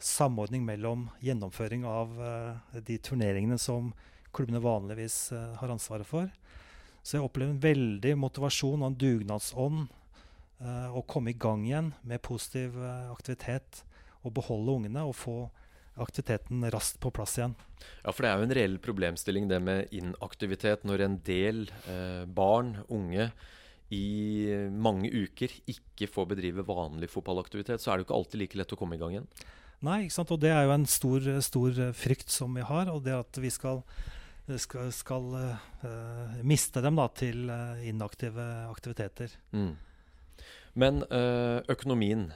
samordning 0.03 0.63
mellom 0.65 1.05
gjennomføring 1.23 1.85
av 1.87 2.15
uh, 2.19 2.79
de 2.79 2.97
turneringene 2.97 3.59
som 3.61 3.93
klubbene 4.33 4.63
vanligvis 4.63 5.31
uh, 5.35 5.53
har 5.59 5.71
ansvaret 5.75 6.07
for. 6.07 6.31
Så 7.03 7.17
jeg 7.17 7.25
opplever 7.27 7.53
en 7.53 7.63
veldig 7.63 8.15
motivasjon 8.19 8.81
og 8.81 8.89
en 8.89 8.99
dugnadsånd 8.99 9.85
å 10.61 11.01
komme 11.09 11.33
i 11.33 11.37
gang 11.39 11.65
igjen 11.65 11.89
med 12.07 12.21
positiv 12.23 12.77
aktivitet 13.11 13.81
og 14.23 14.35
beholde 14.37 14.77
ungene 14.77 15.03
og 15.07 15.15
få 15.17 15.37
aktiviteten 16.01 16.63
raskt 16.73 16.99
på 17.03 17.11
plass 17.13 17.37
igjen. 17.37 17.55
Ja, 18.01 18.13
for 18.13 18.25
det 18.25 18.31
er 18.31 18.39
jo 18.39 18.47
en 18.47 18.55
reell 18.57 18.77
problemstilling 18.81 19.49
det 19.51 19.59
med 19.63 19.91
inaktivitet 19.93 20.85
når 20.87 21.05
en 21.05 21.17
del 21.25 21.67
eh, 21.89 22.23
barn, 22.25 22.77
unge, 22.89 23.29
i 23.93 24.47
mange 24.73 25.11
uker 25.11 25.51
ikke 25.69 26.07
får 26.09 26.31
bedrive 26.31 26.65
vanlig 26.65 27.11
fotballaktivitet, 27.13 27.81
så 27.81 27.91
er 27.91 27.99
det 27.99 28.03
jo 28.03 28.07
ikke 28.07 28.17
alltid 28.17 28.41
like 28.41 28.57
lett 28.57 28.73
å 28.73 28.79
komme 28.79 28.97
i 28.97 29.01
gang 29.01 29.13
igjen. 29.13 29.27
Nei, 29.85 29.99
ikke 30.05 30.15
sant? 30.15 30.31
og 30.33 30.41
det 30.41 30.49
er 30.55 30.63
jo 30.65 30.73
en 30.73 30.87
stor, 30.89 31.27
stor 31.43 31.79
frykt 31.99 32.31
som 32.33 32.55
vi 32.57 32.63
har. 32.65 32.89
Og 32.89 33.03
det 33.05 33.13
at 33.13 33.37
vi 33.43 33.51
skal, 33.53 33.83
skal, 34.63 34.87
skal 34.95 35.27
uh, 35.35 36.37
miste 36.41 36.81
dem 36.81 36.97
da, 36.97 37.09
til 37.11 37.51
inaktive 37.83 38.45
aktiviteter. 38.71 39.35
Mm. 39.51 39.73
Men 40.79 41.03
uh, 41.09 41.61
økonomien 41.69 42.31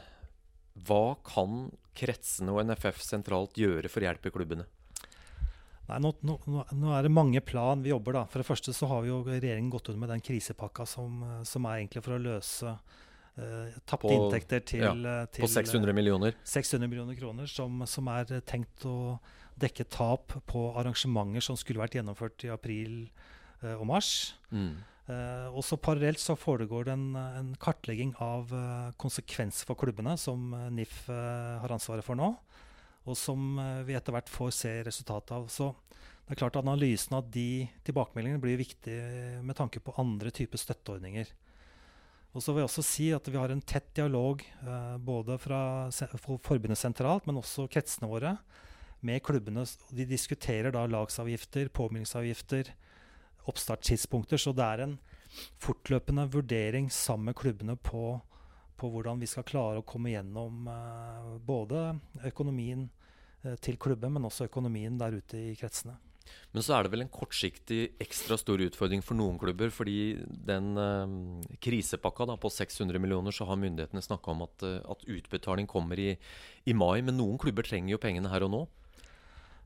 hva 0.86 1.17
kan 1.25 1.70
kretsene 1.98 2.53
og 2.53 2.67
NFF 2.67 3.00
sentralt 3.01 3.58
gjøre 3.58 3.89
for 3.89 4.03
å 4.03 4.10
hjelpe 4.12 4.34
klubbene? 4.34 4.67
Nei, 5.88 5.98
nå, 6.03 6.12
nå, 6.27 6.36
nå, 6.75 6.91
er 6.94 7.06
det 7.08 7.13
mange 7.13 7.41
plan 7.46 7.82
vi 7.84 7.94
jobber. 7.94 8.20
da. 8.20 8.24
For 8.29 8.44
det 8.44 8.48
første 8.50 8.75
så 8.75 8.89
har 8.91 9.06
vi 9.06 9.12
jo 9.12 9.22
regjeringen 9.25 9.72
gått 9.72 9.89
ut 9.89 10.00
med 10.00 10.12
den 10.12 10.24
krisepakka 10.24 10.86
som, 10.89 11.22
som 11.48 11.67
er 11.67 11.79
egentlig 11.79 12.03
for 12.03 12.17
å 12.17 12.22
løse 12.22 12.74
uh, 12.74 13.77
tapte 13.88 14.12
inntekter 14.12 14.65
til, 14.67 14.84
ja, 14.84 14.91
eh, 14.91 15.29
til, 15.32 15.46
På 15.46 15.51
600 15.53 15.96
millioner? 15.96 16.36
600 16.44 16.91
millioner 16.91 17.17
kroner, 17.20 17.48
som, 17.50 17.86
som, 17.88 18.12
er 18.12 18.44
tenkt 18.48 18.84
å 18.89 19.15
dekke 19.58 19.88
tap 19.89 20.36
på 20.51 20.67
arrangementer 20.77 21.46
som 21.48 21.58
skulle 21.58 21.82
vært 21.82 21.98
gjennomført 21.98 22.46
i 22.46 22.51
april 22.53 23.08
uh, 23.63 23.77
og 23.77 23.88
mars. 23.96 24.12
Mm. 24.51 24.75
Uh, 25.08 25.48
og 25.56 25.64
Parallelt 25.80 26.20
så 26.20 26.36
foregår 26.36 26.90
det 26.90 26.94
en, 26.98 27.16
en 27.16 27.52
kartlegging 27.64 28.12
av 28.20 28.50
uh, 28.52 28.92
konsekvenser 29.00 29.70
for 29.70 29.80
klubbene, 29.80 30.18
som 30.20 30.52
uh, 30.52 30.68
NIF 30.68 31.06
har 31.08 31.72
ansvaret 31.72 32.04
for 32.04 32.20
nå, 32.20 32.34
og 33.08 33.16
som 33.16 33.56
vi 33.88 33.96
etter 33.96 34.12
hvert 34.12 34.28
får 34.28 34.50
se 34.52 34.72
resultatet 34.84 35.32
av. 35.32 35.46
Så 35.48 35.70
det 36.28 36.36
er 36.36 36.42
klart 36.42 36.60
Analysen 36.60 37.16
av 37.16 37.30
de 37.32 37.64
tilbakemeldingene 37.88 38.44
blir 38.44 38.60
viktig 38.60 38.98
med 39.48 39.56
tanke 39.56 39.80
på 39.80 39.96
andre 40.02 40.28
typer 40.36 40.60
støtteordninger. 40.60 41.32
Og 42.36 42.44
så 42.44 42.52
vil 42.52 42.66
jeg 42.66 42.68
også 42.68 42.84
si 42.84 43.08
at 43.16 43.30
Vi 43.32 43.40
har 43.40 43.54
en 43.54 43.64
tett 43.64 43.88
dialog 43.96 44.44
både 45.00 45.38
fra 45.40 45.88
forbundet 46.20 46.82
sentralt, 46.82 47.24
men 47.26 47.40
også 47.40 47.70
kretsene 47.72 48.12
våre, 48.12 48.36
med 49.00 49.24
klubbene. 49.24 49.64
De 49.88 50.04
diskuterer 50.10 50.76
da 50.76 50.84
lagsavgifter, 50.92 51.72
påmeldingsavgifter, 51.72 52.74
oppstartstidspunkter. 53.48 54.42
Så 54.42 54.54
det 54.56 54.66
er 54.66 54.84
en 54.86 54.98
fortløpende 55.62 56.27
vurdering 56.34 56.89
sammen 56.94 57.32
med 57.32 57.38
klubbene 57.39 57.77
på, 57.77 58.18
på 58.77 58.92
hvordan 58.94 59.22
vi 59.22 59.30
skal 59.30 59.48
klare 59.48 59.82
å 59.82 59.88
komme 59.88 60.13
gjennom 60.13 60.68
eh, 60.72 61.32
både 61.48 61.86
økonomien 62.30 62.88
eh, 63.44 63.56
til 63.62 63.80
klubben, 63.82 64.16
men 64.16 64.27
også 64.30 64.50
økonomien 64.50 65.00
der 65.00 65.20
ute 65.20 65.50
i 65.51 65.56
kretsene. 65.60 65.98
Men 66.56 66.63
så 66.66 66.75
er 66.75 66.86
det 66.86 66.94
vel 66.94 67.04
en 67.06 67.12
kortsiktig 67.13 67.80
ekstra 68.04 68.38
stor 68.39 68.62
utfordring 68.63 69.04
for 69.06 69.20
noen 69.20 69.38
klubber. 69.42 69.72
fordi 69.74 70.18
den 70.27 70.77
eh, 70.82 71.58
krisepakka 71.63 72.27
da, 72.30 72.38
på 72.38 72.51
600 72.51 73.00
millioner, 73.04 73.32
så 73.36 73.48
har 73.50 73.60
myndighetene 73.62 74.04
snakka 74.04 74.34
om 74.34 74.44
at, 74.48 74.63
eh, 74.63 74.82
at, 74.84 75.06
utbetaling 75.08 75.68
kommer 75.68 76.00
i, 76.00 76.16
i 76.66 76.74
mai. 76.74 77.01
Men 77.01 77.20
noen 77.20 77.39
klubber 77.42 77.68
trenger 77.68 77.96
jo 77.96 78.01
pengene 78.01 78.32
her 78.34 78.48
og 78.48 78.54
nå. 78.54 78.66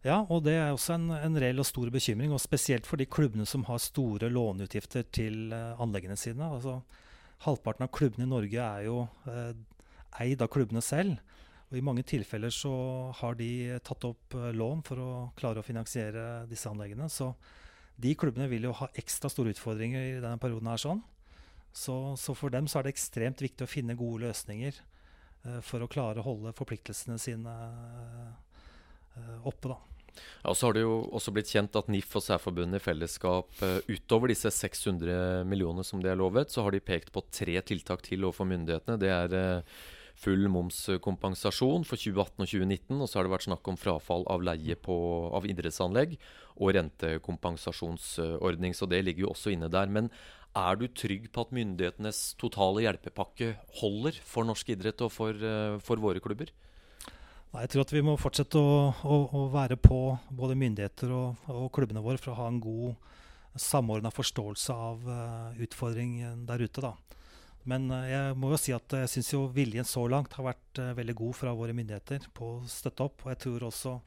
Ja, 0.01 0.24
og 0.34 0.48
det 0.48 0.55
er 0.58 0.72
også 0.74 0.96
en, 0.96 1.12
en 1.13 1.36
reell 1.38 1.62
og 1.62 1.67
stor 1.70 1.91
bekymring. 1.93 2.31
og 2.34 2.41
Spesielt 2.41 2.88
for 2.89 2.98
de 2.98 3.05
klubbene 3.05 3.46
som 3.46 3.67
har 3.67 3.81
store 3.81 4.31
låneutgifter 4.34 5.05
til 5.13 5.53
uh, 5.53 5.77
anleggene 5.81 6.17
sine. 6.17 6.48
Altså, 6.48 6.79
halvparten 7.46 7.86
av 7.86 7.91
klubbene 7.93 8.25
i 8.25 8.31
Norge 8.31 8.62
er 8.62 8.84
jo 8.86 9.00
eh, 9.29 9.53
eid 10.22 10.41
av 10.46 10.50
klubbene 10.53 10.81
selv. 10.86 11.22
Og 11.72 11.77
I 11.77 11.84
mange 11.86 12.03
tilfeller 12.05 12.53
så 12.53 12.74
har 13.17 13.38
de 13.38 13.79
tatt 13.86 14.05
opp 14.10 14.36
uh, 14.38 14.50
lån 14.53 14.84
for 14.86 15.01
å 15.01 15.12
klare 15.38 15.62
å 15.62 15.65
finansiere 15.65 16.48
disse 16.50 16.70
anleggene. 16.70 17.10
Så 17.10 17.31
de 18.01 18.17
klubbene 18.17 18.50
vil 18.50 18.70
jo 18.70 18.75
ha 18.81 18.89
ekstra 18.98 19.29
store 19.29 19.53
utfordringer 19.53 20.05
i 20.05 20.20
denne 20.20 20.38
perioden. 20.41 20.70
her 20.70 20.81
sånn. 20.81 21.01
Så, 21.74 22.17
så, 22.17 22.34
for 22.38 22.53
dem 22.53 22.65
så 22.70 22.79
er 22.79 22.89
det 22.89 22.98
ekstremt 22.98 23.41
viktig 23.41 23.65
å 23.65 23.70
finne 23.70 23.98
gode 23.98 24.25
løsninger 24.25 24.81
for 25.65 25.81
å 25.81 25.89
klare 25.89 26.22
å 26.22 26.25
holde 26.25 26.51
forpliktelsene 26.53 27.15
sine 27.17 27.53
oppe. 29.46 29.74
da. 29.74 29.80
Ja, 30.44 30.53
så 30.53 30.68
har 30.68 30.75
det 30.75 30.84
jo 30.84 30.96
også 31.13 31.34
blitt 31.36 31.51
kjent 31.51 31.77
at 31.77 31.89
NIF 31.91 32.15
og 32.18 32.25
Særforbundet 32.25 32.82
i 32.82 32.84
fellesskap, 32.84 33.53
uh, 33.62 33.80
utover 33.88 34.32
disse 34.32 34.51
600 34.53 35.48
millionene 35.48 35.86
som 35.88 36.01
de 36.03 36.12
er 36.12 36.20
lovet, 36.20 36.51
så 36.51 36.65
har 36.65 36.75
de 36.75 36.84
pekt 36.84 37.12
på 37.13 37.24
tre 37.32 37.58
tiltak 37.65 38.03
til 38.06 38.25
overfor 38.25 38.50
myndighetene. 38.50 39.00
Det 39.01 39.12
er 39.13 39.36
uh, 39.38 39.80
full 40.22 40.50
momskompensasjon 40.53 41.88
for 41.88 42.01
2018 42.01 42.44
og 42.44 42.50
2019. 42.50 43.00
Og 43.00 43.08
så 43.08 43.20
har 43.20 43.27
det 43.27 43.34
vært 43.36 43.48
snakk 43.48 43.72
om 43.72 43.80
frafall 43.80 44.27
av 44.30 44.44
leie 44.46 44.77
på, 44.77 44.98
av 45.34 45.48
idrettsanlegg 45.50 46.18
og 46.58 46.75
rentekompensasjonsordning. 46.77 48.75
Så 48.77 48.89
det 48.91 49.01
ligger 49.08 49.27
jo 49.27 49.34
også 49.34 49.53
inne 49.56 49.72
der. 49.72 49.89
Men 49.89 50.12
er 50.58 50.77
du 50.77 50.86
trygg 50.91 51.30
på 51.34 51.46
at 51.46 51.56
myndighetenes 51.56 52.20
totale 52.41 52.84
hjelpepakke 52.84 53.56
holder 53.80 54.20
for 54.27 54.46
norsk 54.46 54.74
idrett 54.75 55.01
og 55.01 55.13
for, 55.15 55.48
for 55.82 56.03
våre 56.03 56.22
klubber? 56.22 56.51
Nei, 57.51 57.65
jeg 57.65 57.74
tror 57.74 57.84
at 57.84 57.91
vi 57.91 58.01
må 58.05 58.13
fortsette 58.20 58.60
å, 58.60 58.75
å, 59.03 59.15
å 59.36 59.39
være 59.51 59.75
på, 59.75 59.98
både 60.31 60.55
myndigheter 60.55 61.12
og, 61.12 61.41
og, 61.51 61.65
klubbene 61.75 62.03
våre, 62.03 62.20
for 62.22 62.31
å 62.31 62.38
ha 62.39 62.46
en 62.48 62.62
god 62.63 63.60
samordna 63.60 64.08
forståelse 64.15 64.75
av 64.88 65.03
uh, 65.03 65.58
utfordringen 65.60 66.46
der 66.48 66.63
ute. 66.63 66.79
da. 66.86 66.93
Men 67.67 67.89
uh, 67.91 68.05
jeg 68.08 68.38
må 68.39 68.53
jo 68.53 68.62
si 68.62 68.72
at 68.72 68.96
jeg 69.01 69.12
syns 69.12 69.34
viljen 69.51 69.88
så 69.88 70.05
langt 70.08 70.38
har 70.39 70.48
vært 70.48 70.79
uh, 70.79 70.93
veldig 70.96 71.17
god 71.20 71.39
fra 71.41 71.51
våre 71.58 71.75
myndigheter 71.75 72.29
på 72.31 72.53
å 72.53 72.63
støtte 72.72 73.10
opp. 73.10 73.25
Og 73.25 73.34
jeg 73.34 73.43
tror 73.43 73.67
også 73.67 73.98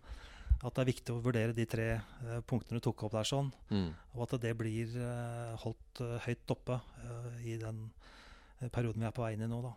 at 0.65 0.73
det 0.73 0.81
er 0.81 0.93
viktig 0.95 1.13
å 1.13 1.21
vurdere 1.21 1.53
de 1.53 1.69
tre 1.69 1.89
punktene 2.49 2.81
du 2.81 2.87
tok 2.87 3.05
opp 3.05 3.19
der, 3.19 3.29
sånn, 3.29 3.51
mm. 3.69 3.89
og 4.15 4.23
at 4.25 4.39
det 4.41 4.55
blir 4.57 4.95
holdt 5.61 6.01
høyt 6.25 6.53
oppe 6.55 6.79
i 7.45 7.59
den 7.61 7.83
perioden 8.73 9.03
vi 9.03 9.09
er 9.11 9.13
på 9.13 9.27
vei 9.27 9.35
inn 9.35 9.45
i 9.45 9.51
nå. 9.51 9.59
da. 9.67 9.75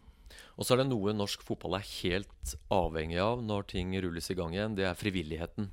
Og 0.58 0.66
så 0.66 0.74
er 0.74 0.82
det 0.82 0.90
noe 0.92 1.14
norsk 1.16 1.44
fotball 1.46 1.78
er 1.78 1.90
helt 2.02 2.56
avhengig 2.74 3.20
av 3.24 3.44
når 3.46 3.68
ting 3.74 3.94
rulles 4.04 4.32
i 4.34 4.38
gang 4.38 4.56
igjen. 4.56 4.78
Det 4.78 4.88
er 4.90 4.98
frivilligheten. 4.98 5.70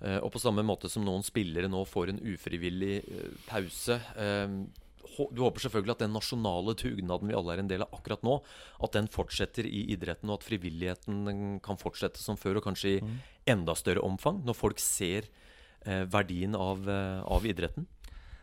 Eh, 0.00 0.18
og 0.22 0.30
på 0.34 0.42
samme 0.42 0.62
måte 0.66 0.90
som 0.90 1.02
noen 1.06 1.24
spillere 1.26 1.70
nå 1.70 1.80
får 1.88 2.12
en 2.12 2.20
ufrivillig 2.22 3.00
eh, 3.02 3.32
pause 3.48 3.96
eh, 4.14 4.52
Du 5.34 5.40
håper 5.42 5.64
selvfølgelig 5.64 5.96
at 5.96 6.04
den 6.04 6.14
nasjonale 6.14 6.76
dugnaden 6.78 7.32
vi 7.32 7.34
alle 7.34 7.56
er 7.56 7.62
en 7.64 7.70
del 7.70 7.82
av 7.82 7.96
akkurat 7.96 8.22
nå, 8.22 8.36
at 8.86 8.94
den 8.94 9.10
fortsetter 9.10 9.66
i 9.66 9.88
idretten, 9.94 10.30
og 10.30 10.38
at 10.38 10.46
frivilligheten 10.46 11.58
kan 11.64 11.80
fortsette 11.80 12.22
som 12.22 12.38
før, 12.38 12.60
og 12.60 12.68
kanskje 12.68 12.92
i 12.92 13.00
mm. 13.02 13.16
enda 13.56 13.74
større 13.78 14.04
omfang, 14.06 14.44
når 14.46 14.54
folk 14.54 14.82
ser 14.82 15.26
verdien 16.12 16.54
av, 16.58 16.84
av 16.86 17.46
idretten? 17.48 17.86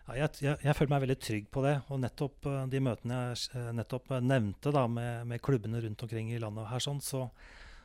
Ja, 0.05 0.19
jeg, 0.19 0.37
jeg, 0.43 0.57
jeg, 0.61 0.77
føler 0.77 0.91
meg 0.93 1.03
veldig 1.07 1.17
trygg 1.17 1.45
på 1.53 1.63
det. 1.65 1.75
Og 1.89 1.99
nettopp 2.03 2.47
uh, 2.49 2.63
de 2.69 2.81
møtene 2.83 3.19
jeg 3.31 3.57
uh, 3.57 3.71
nettopp 3.73 4.11
uh, 4.13 4.21
nevnte 4.21 4.73
da, 4.75 4.85
med, 4.91 5.25
med, 5.31 5.41
klubbene 5.43 5.81
rundt 5.81 6.05
omkring 6.05 6.29
i 6.33 6.41
landet, 6.41 6.67
her, 6.69 6.83
sånn, 6.83 7.01
så, 7.01 7.25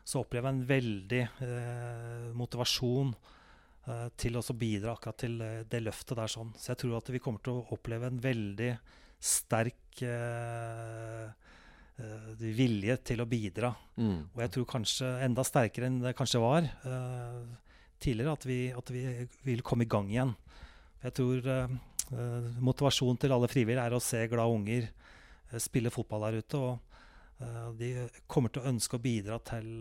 så, 0.04 0.20
opplever 0.20 0.50
jeg 0.50 0.58
en 0.58 0.64
veldig 0.68 1.22
motivasjon 2.36 3.12
til 4.20 4.36
å 4.36 4.42
bidra 4.54 4.92
akkurat 4.92 5.16
til 5.18 5.38
det 5.70 5.78
løftet 5.80 6.18
der. 6.18 6.30
Sånn. 6.30 6.50
Så 6.60 6.74
jeg 6.74 6.80
tror 6.82 6.98
at 6.98 7.08
vi 7.10 7.20
kommer 7.22 7.42
til 7.42 7.56
å 7.56 7.74
oppleve 7.74 8.10
en 8.10 8.20
veldig 8.22 8.68
sterk 9.16 10.02
vilje 12.60 12.96
til 13.08 13.24
å 13.24 13.28
bidra. 13.28 13.72
Mm. 13.96 14.18
Og 14.34 14.42
jeg 14.44 14.52
tror 14.54 14.68
kanskje 14.74 15.10
enda 15.24 15.44
sterkere 15.48 15.88
enn 15.88 15.98
det 16.04 16.14
kanskje 16.18 16.42
var 16.44 16.68
tidligere, 18.00 18.36
at 18.36 18.46
vi, 18.48 18.60
at 18.76 18.92
vi 18.94 19.04
vil 19.48 19.64
komme 19.66 19.88
i 19.88 19.90
gang 19.90 20.12
igjen. 20.12 20.36
Jeg 21.00 21.16
tror 21.16 21.50
motivasjonen 22.10 23.18
til 23.20 23.34
alle 23.34 23.50
frivillige 23.50 23.86
er 23.86 23.94
å 23.94 24.02
se 24.02 24.24
glade 24.30 24.54
unger 24.54 24.86
uh, 24.90 25.58
spille 25.62 25.92
fotball 25.94 26.26
der 26.28 26.40
ute. 26.42 26.60
Og 26.60 27.42
uh, 27.42 27.68
de 27.78 27.92
kommer 28.30 28.52
til 28.52 28.64
å 28.64 28.70
ønske 28.72 28.98
å 28.98 29.02
bidra 29.02 29.38
til, 29.46 29.76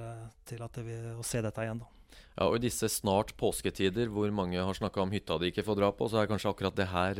til 0.49 0.67
vil, 0.85 1.07
å 1.17 1.25
se 1.25 1.41
dette 1.45 1.65
igjen. 1.65 1.81
da. 1.81 1.95
Ja, 2.39 2.47
og 2.47 2.55
I 2.55 2.63
disse 2.63 2.87
snart 2.91 3.33
påsketider 3.39 4.11
hvor 4.13 4.31
mange 4.31 4.61
har 4.61 4.77
snakka 4.77 5.01
om 5.03 5.11
hytta 5.11 5.39
de 5.41 5.49
ikke 5.51 5.65
får 5.67 5.79
dra 5.81 5.89
på, 5.95 6.07
så 6.07 6.21
er 6.21 6.29
kanskje 6.29 6.53
akkurat 6.53 6.77
det 6.77 6.87
her 6.87 7.19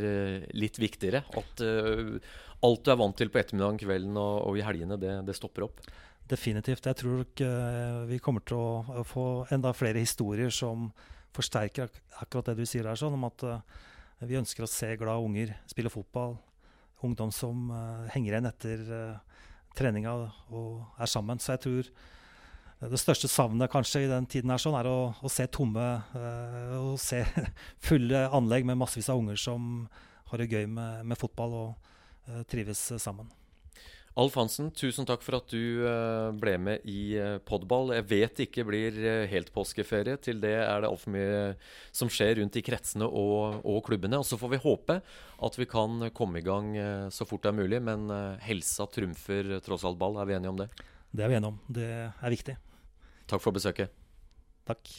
litt 0.56 0.80
viktigere. 0.80 1.26
At 1.36 1.64
alt 2.64 2.86
du 2.86 2.92
er 2.94 3.00
vant 3.02 3.18
til 3.20 3.32
på 3.32 3.42
ettermiddagen, 3.42 3.82
kvelden 3.82 4.16
og, 4.16 4.38
og 4.48 4.60
i 4.60 4.64
helgene, 4.64 4.96
det, 5.02 5.12
det, 5.28 5.36
stopper 5.36 5.68
opp. 5.68 5.84
Definitivt. 6.32 6.88
Jeg 6.88 7.00
tror 7.02 7.26
vi 8.08 8.22
kommer 8.24 8.46
til 8.48 8.62
å, 8.64 9.04
få 9.08 9.28
enda 9.52 9.74
flere 9.76 10.00
historier 10.00 10.54
som 10.56 10.88
forsterker 11.36 11.90
ak 11.90 12.02
akkurat 12.24 12.54
det 12.54 12.62
du 12.62 12.70
sier 12.70 12.88
der, 12.88 13.00
sånn 13.00 13.20
om 13.20 13.28
at 13.28 13.46
vi 14.28 14.40
ønsker 14.40 14.66
å 14.66 14.70
se 14.70 14.92
glade 15.00 15.24
unger 15.24 15.54
spille 15.70 15.92
fotball. 15.94 16.38
Ungdom 17.06 17.32
som 17.32 17.70
uh, 17.72 18.08
henger 18.12 18.36
igjen 18.36 18.50
etter 18.50 18.82
uh, 18.92 19.44
treninga 19.78 20.16
og 20.52 21.00
er 21.00 21.12
sammen. 21.12 21.40
Så 21.40 21.54
jeg 21.56 21.64
tror 21.64 21.92
det 22.80 23.00
største 23.00 23.28
savnet 23.32 23.72
kanskje 23.72 24.06
i 24.06 24.12
den 24.12 24.28
tiden 24.30 24.52
her 24.52 24.60
sånn, 24.62 24.78
er 24.80 24.88
å, 24.88 25.12
å 25.12 25.32
se 25.32 25.48
tomme 25.52 25.88
uh, 26.16 26.76
å 26.80 26.96
se 27.00 27.24
fulle 27.88 28.28
anlegg 28.36 28.68
med 28.68 28.80
massevis 28.80 29.12
av 29.12 29.20
unger 29.20 29.40
som 29.40 29.88
har 30.32 30.44
det 30.44 30.52
gøy 30.52 30.68
med, 30.70 31.08
med 31.08 31.20
fotball 31.20 31.56
og 31.64 31.92
uh, 32.30 32.44
trives 32.52 32.84
sammen. 33.00 33.32
Alf 34.20 34.36
Hansen, 34.36 34.68
tusen 34.76 35.08
takk 35.08 35.22
for 35.24 35.38
at 35.38 35.48
du 35.54 35.86
eh, 35.88 36.30
ble 36.36 36.58
med 36.60 36.88
i 36.90 37.16
eh, 37.16 37.38
Podball. 37.48 37.94
Jeg 37.96 38.08
vet 38.10 38.34
det 38.36 38.48
ikke 38.50 38.66
blir 38.68 38.98
eh, 39.00 39.28
helt 39.32 39.52
påskeferie. 39.56 40.18
Til 40.20 40.42
det 40.44 40.58
er 40.60 40.84
det 40.84 40.90
altfor 40.90 41.14
mye 41.14 41.38
som 41.96 42.12
skjer 42.12 42.36
rundt 42.42 42.58
i 42.60 42.64
kretsene 42.66 43.08
og, 43.08 43.62
og 43.64 43.80
klubbene. 43.88 44.20
Og 44.20 44.28
så 44.28 44.40
får 44.42 44.52
vi 44.56 44.62
håpe 44.66 44.98
at 45.00 45.60
vi 45.62 45.70
kan 45.72 46.10
komme 46.16 46.42
i 46.42 46.44
gang 46.44 46.74
så 47.16 47.28
fort 47.28 47.46
det 47.46 47.54
er 47.54 47.60
mulig. 47.62 47.80
Men 47.86 48.10
helsa 48.44 48.90
trumfer 48.92 49.56
tross 49.64 49.88
alt 49.88 50.02
ball. 50.02 50.20
Er 50.20 50.28
vi 50.28 50.36
enige 50.36 50.52
om 50.52 50.60
det? 50.60 50.68
Det 51.16 51.24
er 51.24 51.32
vi 51.32 51.40
enige 51.40 51.54
om. 51.54 51.62
Det 51.80 51.88
er 52.10 52.36
viktig. 52.36 52.58
Takk 53.30 53.46
for 53.46 53.56
besøket. 53.56 53.96
Takk. 54.68 54.98